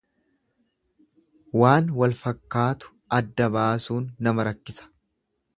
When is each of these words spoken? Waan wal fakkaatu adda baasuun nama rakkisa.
Waan 1.63 1.91
wal 2.01 2.17
fakkaatu 2.23 2.91
adda 3.19 3.51
baasuun 3.59 4.11
nama 4.29 4.51
rakkisa. 4.53 4.93